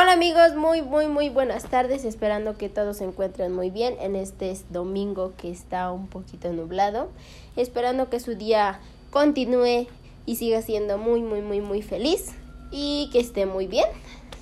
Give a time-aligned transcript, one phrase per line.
[0.00, 4.16] Hola amigos, muy muy muy buenas tardes, esperando que todos se encuentren muy bien en
[4.16, 7.10] este domingo que está un poquito nublado,
[7.54, 9.88] esperando que su día continúe
[10.24, 12.30] y siga siendo muy muy muy muy feliz
[12.70, 13.84] y que esté muy bien.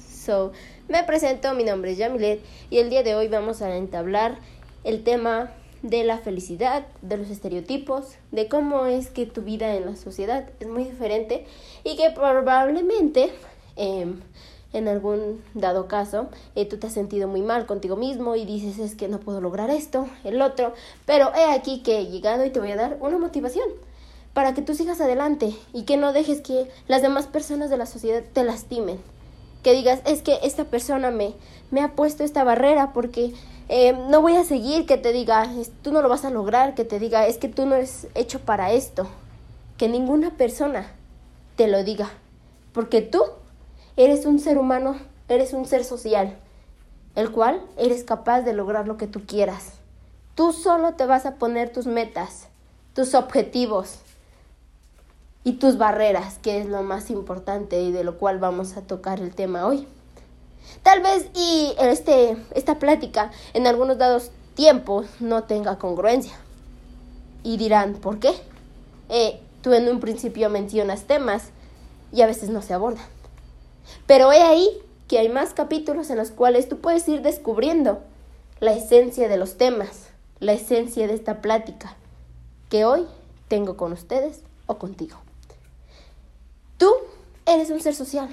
[0.08, 0.52] So,
[0.86, 2.40] me presento, mi nombre es Yamilet
[2.70, 4.38] y el día de hoy vamos a entablar
[4.84, 5.50] el tema
[5.82, 10.48] de la felicidad, de los estereotipos, de cómo es que tu vida en la sociedad
[10.60, 11.46] es muy diferente
[11.82, 13.32] y que probablemente
[13.74, 14.06] eh,
[14.72, 18.78] en algún dado caso, eh, tú te has sentido muy mal contigo mismo y dices
[18.78, 20.74] es que no puedo lograr esto, el otro,
[21.06, 23.68] pero he aquí que he llegado y te voy a dar una motivación
[24.34, 27.86] para que tú sigas adelante y que no dejes que las demás personas de la
[27.86, 28.98] sociedad te lastimen.
[29.62, 31.32] Que digas, es que esta persona me,
[31.72, 33.34] me ha puesto esta barrera porque
[33.68, 35.50] eh, no voy a seguir que te diga,
[35.82, 38.38] tú no lo vas a lograr, que te diga, es que tú no eres hecho
[38.38, 39.08] para esto.
[39.76, 40.92] Que ninguna persona
[41.56, 42.08] te lo diga,
[42.72, 43.24] porque tú
[43.98, 44.94] Eres un ser humano,
[45.28, 46.38] eres un ser social,
[47.16, 49.72] el cual eres capaz de lograr lo que tú quieras.
[50.36, 52.46] Tú solo te vas a poner tus metas,
[52.94, 53.98] tus objetivos
[55.42, 59.18] y tus barreras, que es lo más importante y de lo cual vamos a tocar
[59.18, 59.88] el tema hoy.
[60.84, 66.36] Tal vez y este, esta plática en algunos dados tiempos no tenga congruencia.
[67.42, 68.30] Y dirán, ¿por qué?
[69.08, 71.50] Eh, tú en un principio mencionas temas
[72.12, 73.17] y a veces no se abordan.
[74.06, 74.68] Pero he ahí
[75.06, 78.02] que hay más capítulos en los cuales tú puedes ir descubriendo
[78.60, 80.08] la esencia de los temas,
[80.40, 81.96] la esencia de esta plática
[82.68, 83.06] que hoy
[83.48, 85.18] tengo con ustedes o contigo.
[86.76, 86.92] Tú
[87.46, 88.28] eres un ser social.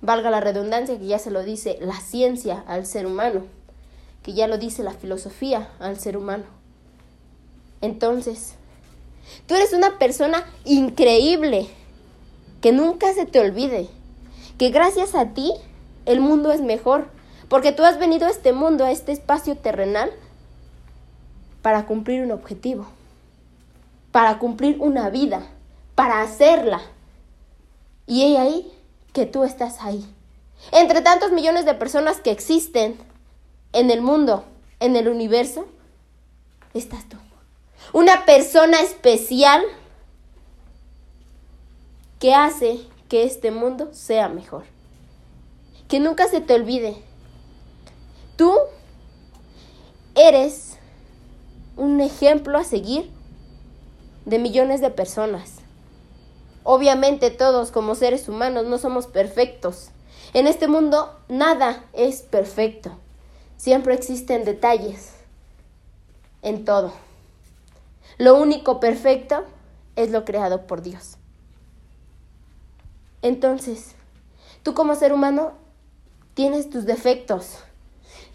[0.00, 3.44] Valga la redundancia que ya se lo dice la ciencia al ser humano,
[4.22, 6.44] que ya lo dice la filosofía al ser humano.
[7.80, 8.54] Entonces,
[9.46, 11.68] tú eres una persona increíble,
[12.60, 13.88] que nunca se te olvide
[14.58, 15.52] que gracias a ti
[16.06, 17.08] el mundo es mejor,
[17.48, 20.10] porque tú has venido a este mundo, a este espacio terrenal,
[21.62, 22.86] para cumplir un objetivo,
[24.12, 25.46] para cumplir una vida,
[25.94, 26.80] para hacerla.
[28.06, 28.72] Y he ahí
[29.12, 30.06] que tú estás ahí.
[30.72, 32.96] Entre tantos millones de personas que existen
[33.72, 34.44] en el mundo,
[34.80, 35.66] en el universo,
[36.72, 37.16] estás tú.
[37.92, 39.62] Una persona especial
[42.18, 44.64] que hace que este mundo sea mejor.
[45.88, 46.96] Que nunca se te olvide,
[48.36, 48.52] tú
[50.14, 50.78] eres
[51.76, 53.10] un ejemplo a seguir
[54.24, 55.56] de millones de personas.
[56.64, 59.90] Obviamente todos como seres humanos no somos perfectos.
[60.34, 62.90] En este mundo nada es perfecto.
[63.56, 65.12] Siempre existen detalles
[66.42, 66.92] en todo.
[68.18, 69.44] Lo único perfecto
[69.94, 71.18] es lo creado por Dios.
[73.26, 73.96] Entonces,
[74.62, 75.54] tú como ser humano
[76.34, 77.56] tienes tus defectos.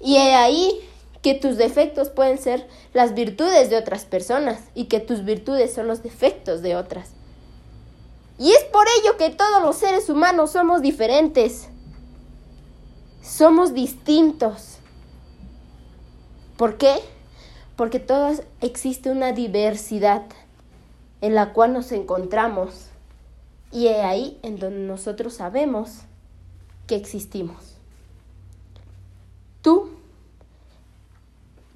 [0.02, 0.82] Y ahí
[1.22, 5.88] que tus defectos pueden ser las virtudes de otras personas y que tus virtudes son
[5.88, 7.12] los defectos de otras.
[8.38, 11.70] Y es por ello que todos los seres humanos somos diferentes.
[13.24, 14.80] Somos distintos.
[16.58, 16.96] ¿Por qué?
[17.78, 20.24] Porque todos existe una diversidad
[21.22, 22.91] en la cual nos encontramos.
[23.72, 26.02] Y es ahí en donde nosotros sabemos
[26.88, 27.78] que existimos.
[29.62, 29.90] Tú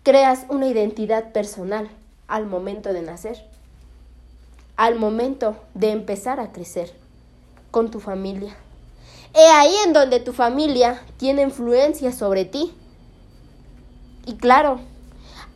[0.03, 1.89] creas una identidad personal
[2.27, 3.43] al momento de nacer,
[4.75, 6.93] al momento de empezar a crecer
[7.71, 8.55] con tu familia.
[9.33, 12.73] Es ahí en donde tu familia tiene influencia sobre ti.
[14.25, 14.79] Y claro,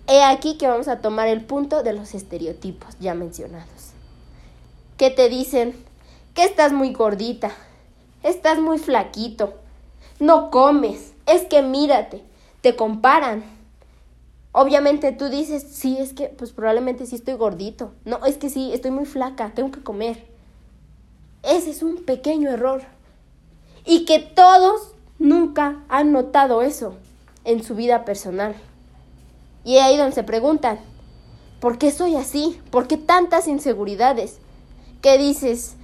[0.08, 3.92] he aquí que vamos a tomar el punto de los estereotipos ya mencionados.
[4.98, 5.76] Que te dicen,
[6.44, 7.52] estás muy gordita,
[8.24, 9.54] estás muy flaquito,
[10.20, 12.24] no comes, es que mírate,
[12.62, 13.44] te comparan.
[14.52, 18.72] Obviamente tú dices, sí, es que pues probablemente sí estoy gordito, no, es que sí,
[18.74, 20.28] estoy muy flaca, tengo que comer.
[21.44, 22.82] Ese es un pequeño error.
[23.86, 26.96] Y que todos nunca han notado eso
[27.46, 28.56] en su vida personal.
[29.64, 30.80] Y ahí donde se preguntan,
[31.60, 32.60] ¿por qué soy así?
[32.72, 34.40] ¿Por qué tantas inseguridades?
[35.02, 35.76] ¿Qué dices?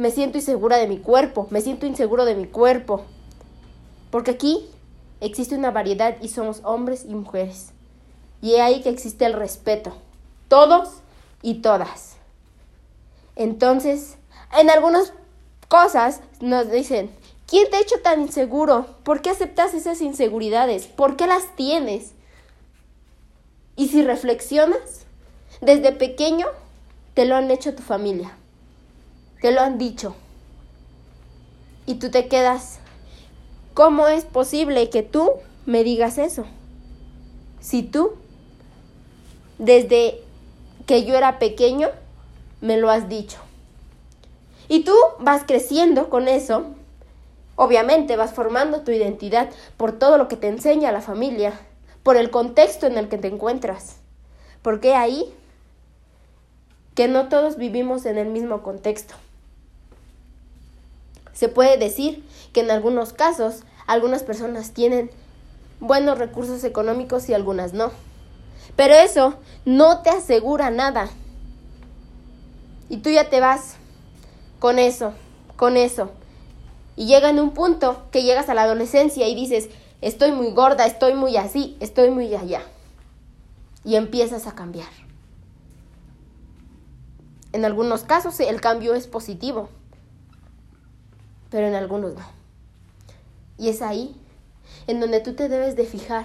[0.00, 3.04] Me siento insegura de mi cuerpo, me siento inseguro de mi cuerpo.
[4.10, 4.66] Porque aquí
[5.20, 7.72] existe una variedad y somos hombres y mujeres.
[8.40, 9.94] Y es ahí que existe el respeto.
[10.48, 10.88] Todos
[11.42, 12.16] y todas.
[13.36, 14.16] Entonces,
[14.58, 15.12] en algunas
[15.68, 17.10] cosas nos dicen,
[17.46, 18.86] ¿quién te ha hecho tan inseguro?
[19.02, 20.86] ¿Por qué aceptas esas inseguridades?
[20.86, 22.12] ¿Por qué las tienes?
[23.76, 25.04] Y si reflexionas,
[25.60, 26.46] desde pequeño
[27.12, 28.34] te lo han hecho tu familia
[29.40, 30.14] te lo han dicho.
[31.86, 32.78] Y tú te quedas,
[33.74, 35.30] ¿cómo es posible que tú
[35.66, 36.44] me digas eso?
[37.60, 38.12] Si tú,
[39.58, 40.20] desde
[40.86, 41.88] que yo era pequeño,
[42.60, 43.38] me lo has dicho.
[44.68, 46.64] Y tú vas creciendo con eso.
[47.56, 51.58] Obviamente vas formando tu identidad por todo lo que te enseña la familia,
[52.02, 53.96] por el contexto en el que te encuentras.
[54.62, 55.34] Porque ahí
[56.94, 59.14] que no todos vivimos en el mismo contexto.
[61.32, 65.10] Se puede decir que en algunos casos algunas personas tienen
[65.80, 67.90] buenos recursos económicos y algunas no.
[68.76, 69.34] Pero eso
[69.64, 71.08] no te asegura nada.
[72.88, 73.76] Y tú ya te vas
[74.58, 75.12] con eso,
[75.56, 76.10] con eso.
[76.96, 80.86] Y llega en un punto que llegas a la adolescencia y dices, estoy muy gorda,
[80.86, 82.62] estoy muy así, estoy muy allá.
[83.84, 84.88] Y empiezas a cambiar.
[87.52, 89.68] En algunos casos el cambio es positivo,
[91.50, 92.24] pero en algunos no.
[93.58, 94.16] Y es ahí
[94.86, 96.24] en donde tú te debes de fijar,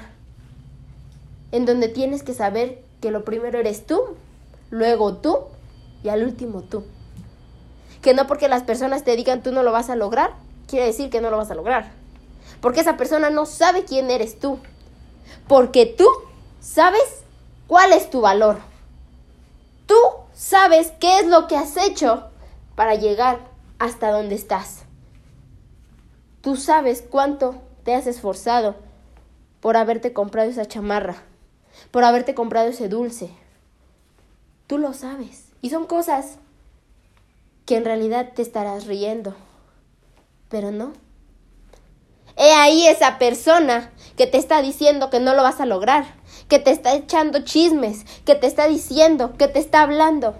[1.51, 4.01] en donde tienes que saber que lo primero eres tú,
[4.69, 5.39] luego tú
[6.03, 6.83] y al último tú.
[8.01, 10.33] Que no porque las personas te digan tú no lo vas a lograr,
[10.67, 11.91] quiere decir que no lo vas a lograr.
[12.61, 14.59] Porque esa persona no sabe quién eres tú.
[15.47, 16.07] Porque tú
[16.59, 17.23] sabes
[17.67, 18.57] cuál es tu valor.
[19.85, 19.95] Tú
[20.33, 22.29] sabes qué es lo que has hecho
[22.75, 23.39] para llegar
[23.79, 24.85] hasta donde estás.
[26.45, 28.75] Tú sabes cuánto te has esforzado
[29.61, 31.23] por haberte comprado esa chamarra,
[31.89, 33.31] por haberte comprado ese dulce.
[34.67, 35.45] Tú lo sabes.
[35.63, 36.37] Y son cosas
[37.65, 39.35] que en realidad te estarás riendo,
[40.47, 40.93] pero no.
[42.37, 46.05] He ahí esa persona que te está diciendo que no lo vas a lograr,
[46.47, 50.35] que te está echando chismes, que te está diciendo, que te está hablando.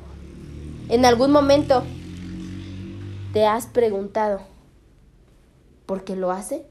[0.88, 1.84] En algún momento
[3.34, 4.42] te has preguntado,
[5.86, 6.66] ¿por qué lo hace?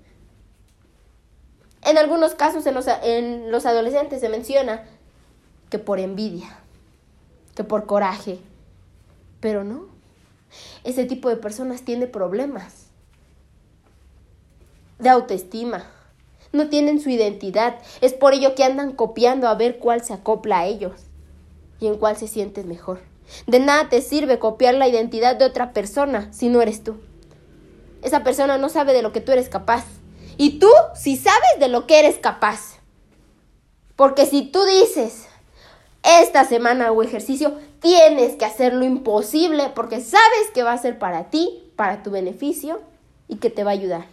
[1.82, 4.84] En algunos casos en los, en los adolescentes se menciona
[5.70, 6.58] que por envidia,
[7.54, 8.38] que por coraje,
[9.40, 9.86] pero no.
[10.84, 12.86] Ese tipo de personas tiene problemas
[14.98, 15.84] de autoestima,
[16.52, 17.76] no tienen su identidad.
[18.00, 20.92] Es por ello que andan copiando a ver cuál se acopla a ellos
[21.80, 23.00] y en cuál se sienten mejor.
[23.46, 26.96] De nada te sirve copiar la identidad de otra persona si no eres tú.
[28.04, 29.84] Esa persona no sabe de lo que tú eres capaz.
[30.36, 32.78] Y tú sí sabes de lo que eres capaz.
[33.96, 35.26] Porque si tú dices,
[36.02, 40.98] esta semana o ejercicio, tienes que hacer lo imposible porque sabes que va a ser
[40.98, 42.82] para ti, para tu beneficio
[43.26, 44.06] y que te va a ayudar.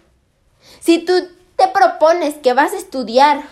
[0.80, 1.14] Si tú
[1.58, 3.44] te propones que vas a estudiar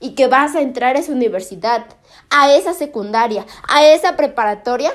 [0.00, 1.86] y que vas a entrar a esa universidad,
[2.30, 4.92] a esa secundaria, a esa preparatoria,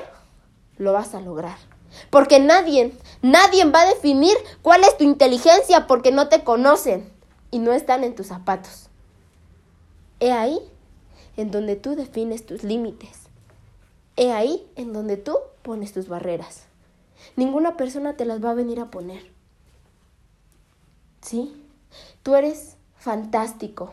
[0.76, 1.71] lo vas a lograr.
[2.10, 2.92] Porque nadie,
[3.22, 7.10] nadie va a definir cuál es tu inteligencia porque no te conocen
[7.50, 8.88] y no están en tus zapatos.
[10.20, 10.58] He ahí
[11.36, 13.22] en donde tú defines tus límites.
[14.16, 16.64] He ahí en donde tú pones tus barreras.
[17.36, 19.30] Ninguna persona te las va a venir a poner.
[21.22, 21.54] ¿Sí?
[22.22, 23.92] Tú eres fantástico.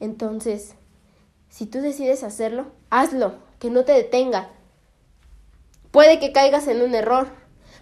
[0.00, 0.74] Entonces,
[1.48, 4.50] si tú decides hacerlo, hazlo, que no te detenga.
[5.98, 7.26] Puede que caigas en un error,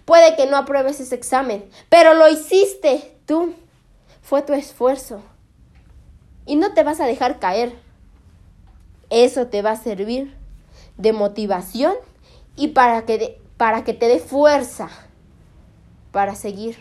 [0.03, 3.53] puede que no apruebes ese examen, pero lo hiciste tú.
[4.23, 5.21] Fue tu esfuerzo.
[6.47, 7.75] Y no te vas a dejar caer.
[9.11, 10.35] Eso te va a servir
[10.97, 11.93] de motivación
[12.55, 14.89] y para que, para que te dé fuerza
[16.11, 16.75] para seguir.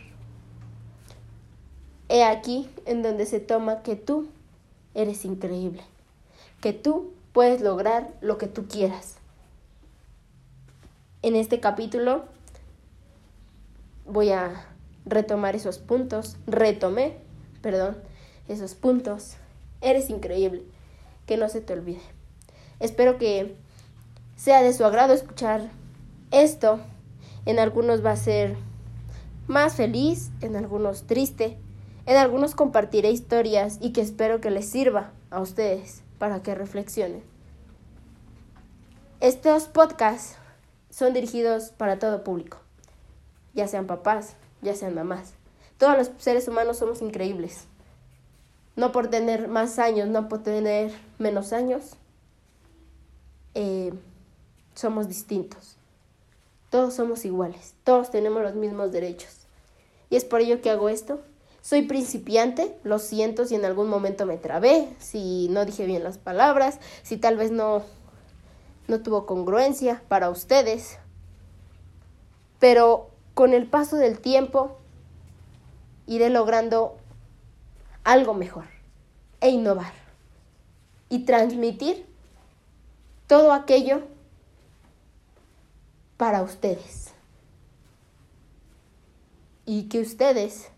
[2.09, 4.27] He aquí en donde se toma que tú
[4.95, 5.83] eres increíble,
[6.63, 9.19] que tú puedes lograr lo que tú quieras.
[11.23, 12.25] En este capítulo
[14.07, 14.67] voy a
[15.05, 17.17] retomar esos puntos, retomé,
[17.63, 17.97] perdón,
[18.49, 19.37] esos puntos.
[19.81, 20.63] Eres increíble,
[21.27, 22.01] que no se te olvide.
[22.81, 23.57] Espero que
[24.37, 25.71] sea de su agrado escuchar
[26.31, 26.81] esto.
[27.47, 28.57] En algunos va a ser
[29.47, 31.57] más feliz, en algunos triste,
[32.05, 37.23] en algunos compartiré historias y que espero que les sirva a ustedes para que reflexionen.
[39.21, 40.37] Estos podcasts
[40.97, 42.57] son dirigidos para todo público,
[43.53, 45.35] ya sean papás, ya sean mamás.
[45.77, 47.65] Todos los seres humanos somos increíbles.
[48.77, 51.97] No por tener más años, no por tener menos años,
[53.53, 53.93] eh,
[54.75, 55.77] somos distintos.
[56.71, 59.41] Todos somos iguales, todos tenemos los mismos derechos.
[60.09, 61.21] Y es por ello que hago esto,
[61.61, 66.17] soy principiante, lo siento si en algún momento me trabé, si no dije bien las
[66.17, 67.83] palabras, si tal vez no,
[68.89, 70.99] no tuvo congruencia para ustedes.
[72.59, 74.79] Pero con el paso del tiempo
[76.07, 76.97] iré logrando
[78.05, 78.65] algo mejor
[79.41, 79.93] e innovar
[81.09, 82.07] y transmitir
[83.27, 84.03] todo aquello
[86.17, 87.13] para ustedes.
[89.65, 90.69] Y que ustedes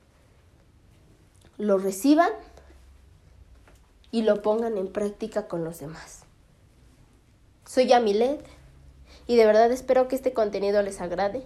[1.58, 2.30] lo reciban
[4.10, 6.27] y lo pongan en práctica con los demás.
[7.68, 8.40] Soy Yamilet
[9.26, 11.42] y de verdad espero que este contenido les agrade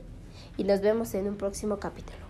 [0.56, 2.20] y nos vemos en un próximo capítulo.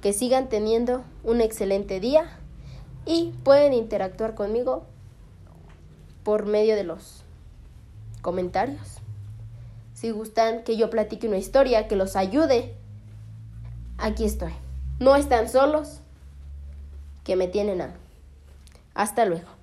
[0.00, 2.38] Que sigan teniendo un excelente día
[3.04, 4.84] y pueden interactuar conmigo
[6.22, 7.24] por medio de los
[8.20, 8.98] comentarios.
[9.92, 12.76] Si gustan que yo platique una historia que los ayude,
[13.98, 14.52] aquí estoy.
[15.00, 15.98] No están solos,
[17.24, 17.96] que me tienen a
[18.94, 19.61] Hasta luego.